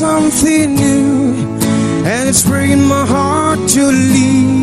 something 0.00 0.76
new 0.76 1.34
And 2.06 2.26
it's 2.26 2.42
breaking 2.42 2.84
my 2.84 3.04
heart 3.04 3.76
you're 3.76 3.92
leaving 3.92 4.59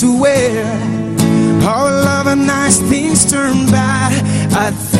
to 0.00 0.20
wear. 0.20 0.64
All 1.66 1.88
of 1.88 2.26
nice 2.36 2.78
things 2.78 3.30
turn 3.30 3.66
bad. 3.66 4.12
At 4.52 4.93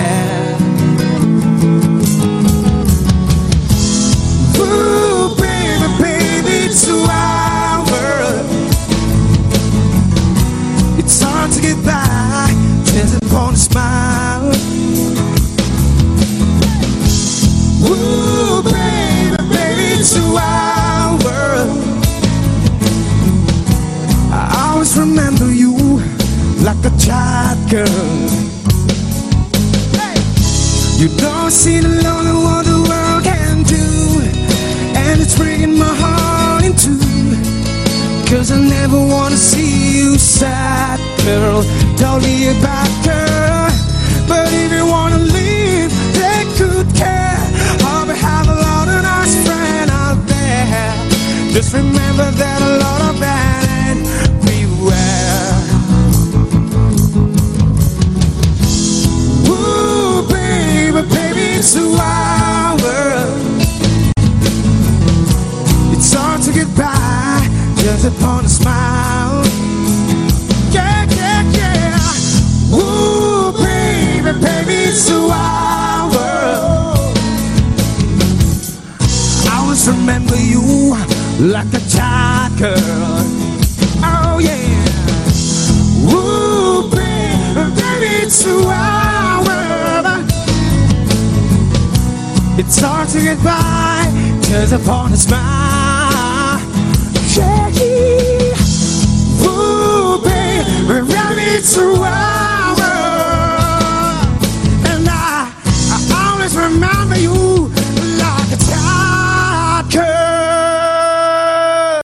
Remember 24.96 25.52
you 25.52 25.74
like 26.62 26.78
a 26.84 26.92
child 26.98 27.58
girl. 27.68 28.44
You 30.96 31.08
don't 31.18 31.50
see 31.50 31.80
the 31.80 31.88
and 31.88 32.38
what 32.44 32.64
the 32.64 32.78
world 32.88 33.24
can 33.24 33.64
do 33.64 34.22
And 34.94 35.20
it's 35.20 35.36
breaking 35.36 35.76
my 35.76 35.92
heart 35.92 36.64
in 36.64 36.76
two. 36.76 36.96
Cause 38.30 38.52
I 38.52 38.60
never 38.60 38.96
wanna 38.96 39.36
see 39.36 39.98
you 39.98 40.16
sad, 40.16 41.00
girl. 41.24 41.62
Don't 41.96 42.22
be 42.22 42.46
a 42.46 42.54
bad 42.62 42.90
girl. 43.04 43.70
But 44.28 44.52
if 44.52 44.70
you 44.72 44.86
wanna 44.86 45.18
leave, 45.18 45.90
take 46.14 46.48
good 46.56 46.86
care. 46.94 47.38
Hope 47.82 48.08
you 48.08 48.14
have 48.14 48.48
a 48.48 48.54
lot 48.54 48.86
of 48.88 49.02
nice 49.02 49.34
friends 49.44 49.90
out 49.90 50.18
there. 50.26 50.94
Just 51.52 51.74
remember 51.74 52.30
that 52.30 52.73
it's 74.96 75.10
a 75.10 75.18
wild 75.26 76.14
world. 76.14 77.18
I 79.50 79.58
always 79.60 79.88
remember 79.88 80.36
you 80.36 80.94
like 81.40 81.66
a 81.74 81.82
child 81.90 82.56
girl. 82.60 83.24
Oh 84.04 84.38
yeah. 84.38 84.84
Ooh, 86.14 86.88
baby, 86.90 88.22
it's 88.22 88.46
a 88.46 88.56
wild 88.56 89.48
world. 89.48 90.30
It's 92.56 92.78
hard 92.78 93.08
to 93.08 93.20
get 93.20 93.42
by 93.42 94.38
just 94.42 94.72
upon 94.74 95.12
a 95.12 95.16
smile. 95.16 95.53